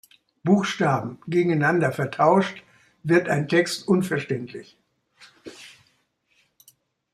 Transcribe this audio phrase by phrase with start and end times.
[0.43, 2.63] Buchstaben gegeneinander vertauscht,
[3.03, 4.75] wird ein Text unverständlich.